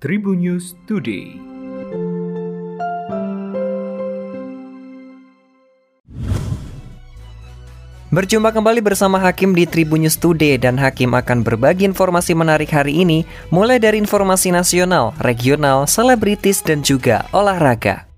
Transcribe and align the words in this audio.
Tribun 0.00 0.40
News 0.40 0.72
Today. 0.88 1.36
Berjumpa 8.08 8.48
kembali 8.48 8.80
bersama 8.80 9.20
Hakim 9.20 9.52
di 9.52 9.68
Tribun 9.68 10.00
News 10.00 10.16
Today 10.16 10.56
dan 10.56 10.80
Hakim 10.80 11.12
akan 11.12 11.44
berbagi 11.44 11.84
informasi 11.84 12.32
menarik 12.32 12.72
hari 12.72 13.04
ini 13.04 13.28
mulai 13.52 13.76
dari 13.76 14.00
informasi 14.00 14.56
nasional, 14.56 15.12
regional, 15.20 15.84
selebritis 15.84 16.64
dan 16.64 16.80
juga 16.80 17.28
olahraga. 17.36 18.08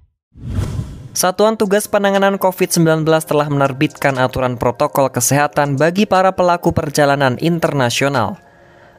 Satuan 1.19 1.59
Tugas 1.59 1.91
Penanganan 1.91 2.39
COVID-19 2.39 3.03
telah 3.27 3.51
menerbitkan 3.51 4.23
aturan 4.23 4.55
protokol 4.55 5.11
kesehatan 5.11 5.75
bagi 5.75 6.07
para 6.07 6.31
pelaku 6.31 6.71
perjalanan 6.71 7.35
internasional. 7.43 8.52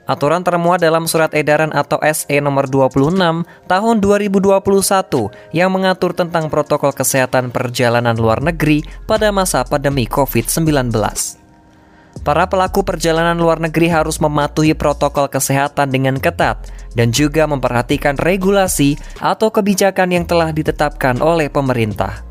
Aturan 0.03 0.43
termuat 0.43 0.83
dalam 0.83 1.07
Surat 1.07 1.31
Edaran 1.31 1.71
atau 1.71 1.95
SE 2.03 2.35
nomor 2.43 2.67
26 2.67 3.47
tahun 3.71 3.95
2021 4.03 4.59
yang 5.55 5.71
mengatur 5.71 6.11
tentang 6.11 6.51
protokol 6.51 6.91
kesehatan 6.91 7.55
perjalanan 7.55 8.11
luar 8.19 8.43
negeri 8.43 8.83
pada 9.07 9.31
masa 9.31 9.63
pandemi 9.63 10.03
COVID-19. 10.03 10.91
Para 12.19 12.43
pelaku 12.51 12.83
perjalanan 12.83 13.39
luar 13.39 13.63
negeri 13.63 13.87
harus 13.87 14.19
mematuhi 14.19 14.75
protokol 14.75 15.31
kesehatan 15.31 15.87
dengan 15.87 16.19
ketat 16.19 16.59
dan 16.99 17.15
juga 17.15 17.47
memperhatikan 17.47 18.19
regulasi 18.19 18.99
atau 19.23 19.55
kebijakan 19.55 20.11
yang 20.11 20.27
telah 20.27 20.51
ditetapkan 20.51 21.23
oleh 21.23 21.47
pemerintah. 21.47 22.27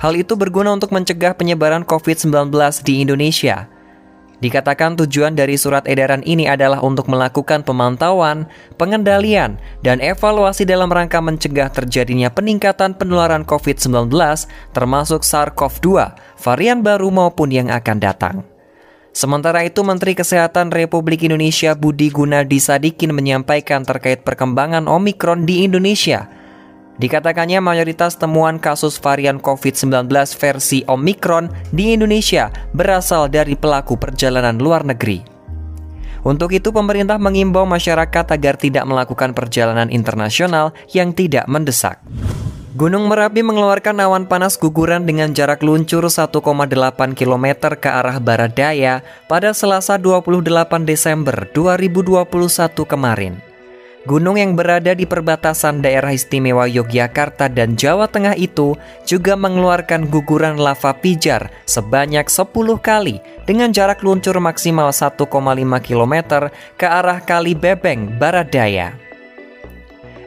Hal 0.00 0.16
itu 0.16 0.32
berguna 0.32 0.72
untuk 0.72 0.96
mencegah 0.96 1.36
penyebaran 1.36 1.84
COVID-19 1.84 2.52
di 2.84 3.04
Indonesia– 3.04 3.68
Dikatakan 4.36 5.00
tujuan 5.00 5.32
dari 5.32 5.56
surat 5.56 5.88
edaran 5.88 6.20
ini 6.20 6.44
adalah 6.44 6.84
untuk 6.84 7.08
melakukan 7.08 7.64
pemantauan, 7.64 8.44
pengendalian, 8.76 9.56
dan 9.80 9.96
evaluasi 10.04 10.68
dalam 10.68 10.92
rangka 10.92 11.24
mencegah 11.24 11.72
terjadinya 11.72 12.28
peningkatan 12.28 12.92
penularan 13.00 13.48
COVID-19 13.48 14.12
termasuk 14.76 15.24
SARS-CoV-2, 15.24 15.88
varian 16.36 16.84
baru 16.84 17.08
maupun 17.08 17.48
yang 17.48 17.72
akan 17.72 17.96
datang. 17.96 18.36
Sementara 19.16 19.64
itu, 19.64 19.80
Menteri 19.80 20.12
Kesehatan 20.12 20.68
Republik 20.68 21.24
Indonesia 21.24 21.72
Budi 21.72 22.12
Gunadi 22.12 22.60
Sadikin 22.60 23.16
menyampaikan 23.16 23.88
terkait 23.88 24.20
perkembangan 24.20 24.84
Omikron 24.84 25.48
di 25.48 25.64
Indonesia– 25.64 26.28
Dikatakannya 26.96 27.60
mayoritas 27.60 28.16
temuan 28.16 28.56
kasus 28.56 28.96
varian 28.96 29.36
COVID-19 29.36 30.08
versi 30.40 30.80
Omicron 30.88 31.52
di 31.68 31.92
Indonesia 31.92 32.48
berasal 32.72 33.28
dari 33.28 33.52
pelaku 33.52 34.00
perjalanan 34.00 34.56
luar 34.56 34.80
negeri. 34.88 35.20
Untuk 36.26 36.50
itu, 36.56 36.74
pemerintah 36.74 37.22
mengimbau 37.22 37.68
masyarakat 37.68 38.26
agar 38.34 38.58
tidak 38.58 38.82
melakukan 38.82 39.30
perjalanan 39.30 39.86
internasional 39.92 40.74
yang 40.90 41.14
tidak 41.14 41.46
mendesak. 41.46 42.02
Gunung 42.76 43.08
Merapi 43.08 43.40
mengeluarkan 43.40 44.04
awan 44.04 44.28
panas 44.28 44.60
guguran 44.60 45.08
dengan 45.08 45.32
jarak 45.32 45.64
luncur 45.64 46.04
1,8 46.04 46.28
km 47.16 47.46
ke 47.72 47.88
arah 47.88 48.20
barat 48.20 48.52
daya 48.52 49.00
pada 49.30 49.56
Selasa 49.56 49.96
28 49.96 50.84
Desember 50.84 51.48
2021 51.56 52.28
kemarin. 52.84 53.55
Gunung 54.06 54.38
yang 54.38 54.54
berada 54.54 54.94
di 54.94 55.02
perbatasan 55.02 55.82
daerah 55.82 56.14
istimewa 56.14 56.70
Yogyakarta 56.70 57.50
dan 57.50 57.74
Jawa 57.74 58.06
Tengah 58.06 58.38
itu 58.38 58.78
juga 59.02 59.34
mengeluarkan 59.34 60.06
guguran 60.06 60.62
lava 60.62 60.94
pijar 60.94 61.50
sebanyak 61.66 62.30
10 62.30 62.46
kali 62.78 63.18
dengan 63.50 63.74
jarak 63.74 64.06
luncur 64.06 64.38
maksimal 64.38 64.94
1,5 64.94 65.26
km 65.82 66.14
ke 66.78 66.86
arah 66.86 67.18
Kali 67.18 67.58
Bebeng, 67.58 68.14
Barat 68.14 68.46
Daya. 68.54 68.94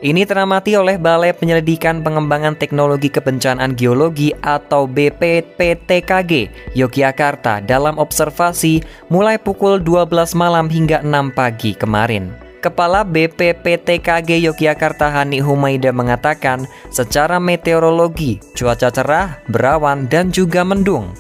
Ini 0.04 0.28
teramati 0.28 0.76
oleh 0.76 1.00
Balai 1.00 1.32
Penyelidikan 1.32 2.04
Pengembangan 2.04 2.60
Teknologi 2.60 3.08
Kebencanaan 3.08 3.80
Geologi 3.80 4.36
atau 4.44 4.92
BPPTKG 4.92 6.32
Yogyakarta 6.76 7.64
dalam 7.64 7.96
observasi 7.96 8.84
mulai 9.08 9.40
pukul 9.40 9.80
12 9.80 10.36
malam 10.36 10.68
hingga 10.68 11.00
6 11.00 11.32
pagi 11.32 11.76
kemarin. 11.80 12.49
Kepala 12.60 13.08
BPPTKG 13.08 14.44
Yogyakarta 14.44 15.08
Hani 15.08 15.40
Humaida 15.40 15.96
mengatakan, 15.96 16.68
secara 16.92 17.40
meteorologi, 17.40 18.44
cuaca 18.52 18.92
cerah, 18.92 19.40
berawan, 19.48 20.12
dan 20.12 20.28
juga 20.28 20.68
mendung. 20.68 21.16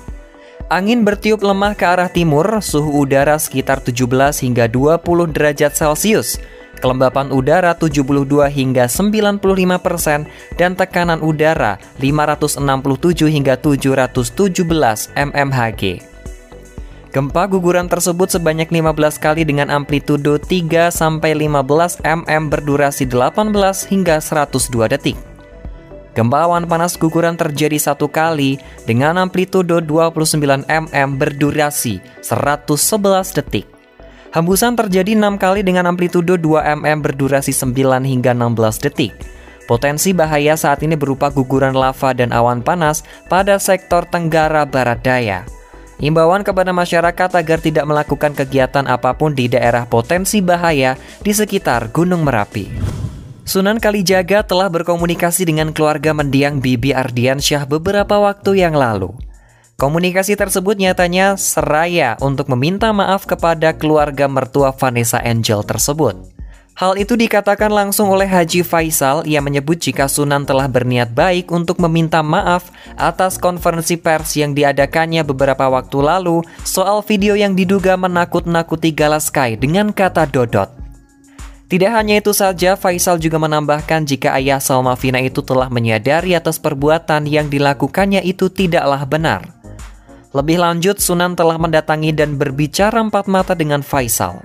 Angin 0.67 1.07
bertiup 1.07 1.39
lemah 1.39 1.79
ke 1.79 1.87
arah 1.87 2.11
timur, 2.11 2.43
suhu 2.59 3.07
udara 3.07 3.39
sekitar 3.39 3.79
17 3.79 4.43
hingga 4.43 4.67
20 4.67 5.31
derajat 5.31 5.71
Celcius, 5.79 6.43
kelembapan 6.83 7.31
udara 7.31 7.71
72 7.71 8.51
hingga 8.51 8.91
95 8.91 9.79
persen, 9.79 10.27
dan 10.59 10.75
tekanan 10.75 11.23
udara 11.23 11.79
567 12.03 13.31
hingga 13.31 13.55
717 13.55 15.07
mmHg. 15.15 16.08
Gempa 17.09 17.49
guguran 17.49 17.89
tersebut 17.89 18.29
sebanyak 18.29 18.69
15 18.69 19.17
kali 19.17 19.41
dengan 19.41 19.73
amplitudo 19.73 20.37
3 20.37 20.93
sampai 20.93 21.33
15 21.33 22.05
mm 22.05 22.43
berdurasi 22.53 23.09
18 23.09 23.49
hingga 23.89 24.21
102 24.21 24.93
detik. 24.93 25.17
Gempa 26.13 26.45
awan 26.45 26.69
panas 26.69 27.01
guguran 27.01 27.33
terjadi 27.33 27.81
satu 27.81 28.05
kali 28.13 28.61
dengan 28.85 29.17
amplitudo 29.17 29.81
29 29.81 30.69
mm 30.69 31.09
berdurasi 31.17 31.97
111 32.21 33.37
detik. 33.41 33.65
Hembusan 34.29 34.77
terjadi 34.77 35.17
6 35.17 35.41
kali 35.41 35.65
dengan 35.65 35.89
amplitudo 35.89 36.37
2 36.37 36.61
mm 36.77 36.97
berdurasi 37.01 37.49
9 37.49 38.05
hingga 38.05 38.37
16 38.37 38.85
detik. 38.85 39.17
Potensi 39.65 40.13
bahaya 40.13 40.53
saat 40.53 40.85
ini 40.85 40.93
berupa 40.93 41.33
guguran 41.33 41.73
lava 41.73 42.13
dan 42.13 42.29
awan 42.29 42.61
panas 42.61 43.01
pada 43.25 43.57
sektor 43.57 44.05
Tenggara 44.05 44.61
Barat 44.69 45.01
Daya. 45.01 45.58
Imbauan 45.99 46.47
kepada 46.47 46.71
masyarakat 46.71 47.29
agar 47.35 47.59
tidak 47.59 47.83
melakukan 47.83 48.31
kegiatan 48.31 48.87
apa 48.87 49.11
pun 49.19 49.35
di 49.35 49.51
daerah 49.51 49.83
potensi 49.83 50.39
bahaya 50.39 50.95
di 51.19 51.35
sekitar 51.35 51.91
Gunung 51.91 52.23
Merapi. 52.23 52.71
Sunan 53.43 53.83
Kalijaga 53.83 54.47
telah 54.47 54.71
berkomunikasi 54.71 55.43
dengan 55.43 55.75
keluarga 55.75 56.15
mendiang 56.15 56.63
Bibi 56.63 56.95
Ardiansyah 56.95 57.67
beberapa 57.67 58.15
waktu 58.15 58.63
yang 58.63 58.79
lalu. 58.79 59.11
Komunikasi 59.75 60.39
tersebut 60.39 60.79
nyatanya 60.79 61.35
seraya 61.35 62.15
untuk 62.23 62.47
meminta 62.47 62.95
maaf 62.95 63.27
kepada 63.27 63.75
keluarga 63.75 64.31
mertua 64.31 64.71
Vanessa 64.71 65.19
Angel 65.19 65.67
tersebut. 65.67 66.38
Hal 66.79 66.95
itu 66.95 67.19
dikatakan 67.19 67.75
langsung 67.75 68.07
oleh 68.07 68.23
Haji 68.23 68.63
Faisal 68.63 69.27
yang 69.27 69.43
menyebut 69.43 69.75
jika 69.83 70.07
Sunan 70.07 70.47
telah 70.47 70.63
berniat 70.71 71.11
baik 71.11 71.51
untuk 71.51 71.75
meminta 71.83 72.23
maaf 72.23 72.71
atas 72.95 73.35
konferensi 73.35 73.99
pers 73.99 74.39
yang 74.39 74.55
diadakannya 74.55 75.27
beberapa 75.27 75.67
waktu 75.67 75.99
lalu 75.99 76.39
soal 76.63 77.03
video 77.03 77.35
yang 77.35 77.51
diduga 77.51 77.99
menakut-nakuti 77.99 78.95
Galaskai 78.95 79.59
dengan 79.59 79.91
kata 79.91 80.23
dodot. 80.31 80.71
Tidak 81.67 81.91
hanya 81.91 82.23
itu 82.23 82.31
saja, 82.31 82.79
Faisal 82.79 83.19
juga 83.19 83.43
menambahkan 83.43 84.07
jika 84.07 84.39
ayah 84.39 84.63
Salma 84.63 84.95
Vina 84.95 85.19
itu 85.19 85.43
telah 85.43 85.67
menyadari 85.67 86.31
atas 86.31 86.63
perbuatan 86.63 87.27
yang 87.27 87.51
dilakukannya 87.51 88.23
itu 88.23 88.47
tidaklah 88.47 89.03
benar. 89.03 89.43
Lebih 90.31 90.63
lanjut, 90.63 91.03
Sunan 91.03 91.35
telah 91.35 91.59
mendatangi 91.59 92.15
dan 92.15 92.39
berbicara 92.39 93.03
empat 93.03 93.27
mata 93.27 93.51
dengan 93.51 93.83
Faisal. 93.83 94.39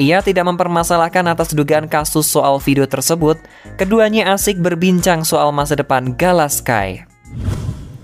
Ia 0.00 0.24
tidak 0.24 0.48
mempermasalahkan 0.48 1.28
atas 1.28 1.52
dugaan 1.52 1.84
kasus 1.84 2.24
soal 2.24 2.56
video 2.56 2.88
tersebut. 2.88 3.36
Keduanya 3.76 4.32
asik 4.32 4.56
berbincang 4.56 5.28
soal 5.28 5.52
masa 5.52 5.76
depan 5.76 6.16
Galaskai. 6.16 7.04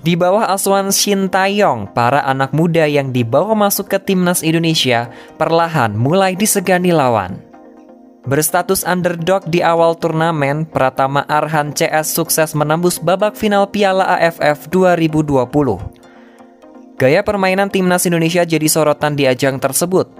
Di 0.04 0.12
bawah 0.12 0.52
asuhan 0.52 0.92
Shin 0.92 1.32
Taeyong, 1.32 1.96
para 1.96 2.20
anak 2.28 2.52
muda 2.52 2.84
yang 2.84 3.16
dibawa 3.16 3.56
masuk 3.56 3.88
ke 3.90 3.98
timnas 3.98 4.44
Indonesia 4.44 5.08
perlahan 5.40 5.96
mulai 5.96 6.36
disegani 6.36 6.92
lawan. 6.92 7.40
Berstatus 8.28 8.84
underdog 8.84 9.48
di 9.48 9.64
awal 9.64 9.96
turnamen, 9.96 10.68
Pratama 10.68 11.24
Arhan 11.26 11.72
CS 11.72 12.12
sukses 12.12 12.52
menembus 12.52 13.00
babak 13.00 13.40
final 13.40 13.72
Piala 13.72 14.20
AFF 14.20 14.68
2020. 14.68 17.00
Gaya 17.00 17.24
permainan 17.24 17.72
timnas 17.72 18.04
Indonesia 18.04 18.44
jadi 18.44 18.68
sorotan 18.68 19.16
di 19.16 19.24
ajang 19.28 19.58
tersebut. 19.58 20.15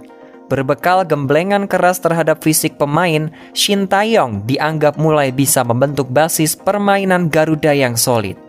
Berbekal 0.47 1.03
gemblengan 1.03 1.67
keras 1.67 1.99
terhadap 1.99 2.39
fisik 2.39 2.79
pemain, 2.79 3.27
Shin 3.51 3.83
Taeyong 3.83 4.47
dianggap 4.47 4.95
mulai 4.95 5.35
bisa 5.35 5.59
membentuk 5.67 6.07
basis 6.07 6.55
permainan 6.55 7.27
Garuda 7.27 7.75
yang 7.75 7.99
solid. 7.99 8.39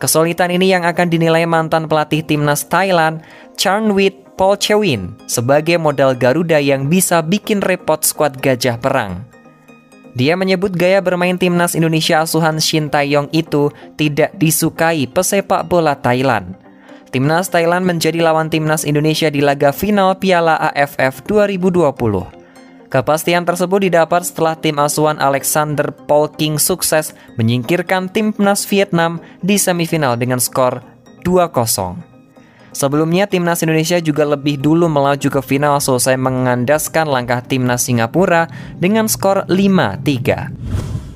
Kesulitan 0.00 0.48
ini 0.48 0.72
yang 0.72 0.88
akan 0.88 1.12
dinilai 1.12 1.44
mantan 1.44 1.84
pelatih 1.84 2.24
timnas 2.24 2.64
Thailand, 2.64 3.20
Charnwit 3.60 4.24
Polchewin, 4.40 5.20
sebagai 5.28 5.76
modal 5.76 6.16
Garuda 6.16 6.64
yang 6.64 6.88
bisa 6.88 7.20
bikin 7.20 7.60
repot 7.60 8.00
skuad 8.00 8.40
gajah 8.40 8.80
perang. 8.80 9.28
Dia 10.16 10.32
menyebut 10.32 10.72
gaya 10.72 11.04
bermain 11.04 11.36
timnas 11.36 11.76
Indonesia 11.76 12.24
asuhan 12.24 12.56
Shin 12.56 12.88
Taeyong 12.88 13.28
itu 13.36 13.68
tidak 14.00 14.32
disukai 14.40 15.04
pesepak 15.04 15.68
bola 15.68 15.92
Thailand– 15.92 16.56
Timnas 17.08 17.48
Thailand 17.48 17.88
menjadi 17.88 18.20
lawan 18.20 18.52
timnas 18.52 18.84
Indonesia 18.84 19.32
di 19.32 19.40
laga 19.40 19.72
final 19.72 20.20
Piala 20.20 20.60
AFF 20.60 21.24
2020. 21.24 21.96
Kepastian 22.92 23.48
tersebut 23.48 23.88
didapat 23.88 24.28
setelah 24.28 24.56
tim 24.56 24.76
asuhan 24.76 25.16
Alexander 25.16 25.88
Polking 25.88 26.60
sukses 26.60 27.16
menyingkirkan 27.40 28.12
timnas 28.12 28.68
Vietnam 28.68 29.24
di 29.40 29.56
semifinal 29.56 30.20
dengan 30.20 30.36
skor 30.36 30.84
2-0. 31.24 31.96
Sebelumnya, 32.76 33.24
timnas 33.24 33.64
Indonesia 33.64 33.96
juga 34.04 34.28
lebih 34.28 34.60
dulu 34.60 34.92
melaju 34.92 35.28
ke 35.32 35.40
final 35.40 35.80
selesai 35.80 36.20
mengandaskan 36.20 37.08
langkah 37.08 37.40
timnas 37.40 37.88
Singapura 37.88 38.52
dengan 38.76 39.08
skor 39.08 39.48
5-3. 39.48 40.67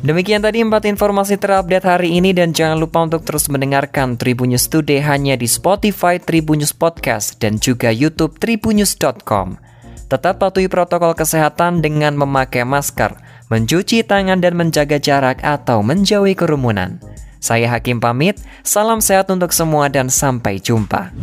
Demikian 0.02 0.42
tadi 0.42 0.58
empat 0.58 0.90
informasi 0.90 1.38
terupdate 1.38 1.86
hari 1.86 2.18
ini 2.18 2.34
dan 2.34 2.50
jangan 2.50 2.74
lupa 2.74 3.06
untuk 3.06 3.22
terus 3.22 3.46
mendengarkan 3.46 4.18
Tribunnews 4.18 4.66
Today 4.66 4.98
hanya 4.98 5.38
di 5.38 5.46
Spotify 5.46 6.18
Tribunnews 6.18 6.74
Podcast 6.74 7.38
dan 7.38 7.62
juga 7.62 7.94
YouTube 7.94 8.34
tribunnews.com. 8.42 9.62
Tetap 10.10 10.42
patuhi 10.42 10.66
protokol 10.66 11.14
kesehatan 11.14 11.86
dengan 11.86 12.18
memakai 12.18 12.66
masker, 12.66 13.14
mencuci 13.46 14.02
tangan 14.02 14.42
dan 14.42 14.58
menjaga 14.58 14.98
jarak 14.98 15.38
atau 15.38 15.86
menjauhi 15.86 16.34
kerumunan. 16.34 16.98
Saya 17.38 17.70
Hakim 17.70 18.02
pamit, 18.02 18.42
salam 18.66 18.98
sehat 18.98 19.30
untuk 19.30 19.54
semua 19.54 19.86
dan 19.86 20.10
sampai 20.10 20.58
jumpa. 20.58 21.14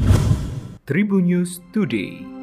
Tribun 0.87 1.27
News 1.27 1.59
Today. 1.75 2.38